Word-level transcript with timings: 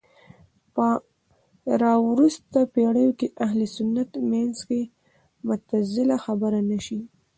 په 0.73 0.87
راوروسته 1.83 2.59
پېړيو 2.73 3.11
کې 3.19 3.27
اهل 3.45 3.59
سنت 3.75 4.09
منځ 4.31 4.57
کې 4.67 4.81
معتزله 5.47 6.17
خبره 6.25 6.59
نه 6.69 6.77
شي 6.85 6.99